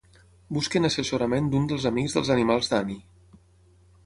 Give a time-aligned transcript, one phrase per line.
[0.55, 3.01] Busquen assessorament d'un dels amics dels animals d'Annie.